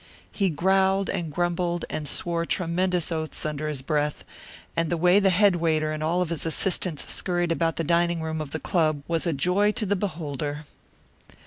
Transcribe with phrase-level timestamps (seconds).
[0.31, 4.23] He growled and grumbled, and swore tremendous oaths under his breath,
[4.75, 8.49] and the way the headwaiter and all his assistants scurried about the dining room of
[8.49, 10.65] the Club was a joy to the beholder.